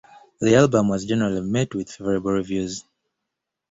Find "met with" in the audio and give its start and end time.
1.41-1.91